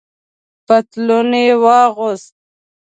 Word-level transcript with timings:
پتلون 0.67 1.29
یې 1.45 1.55
واغوست. 1.63 2.33